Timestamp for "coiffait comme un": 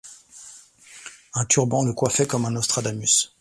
1.93-2.49